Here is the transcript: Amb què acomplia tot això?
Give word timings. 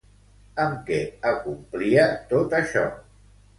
Amb 0.63 0.79
què 0.87 0.97
acomplia 1.33 2.09
tot 2.35 2.59
això? 2.65 2.89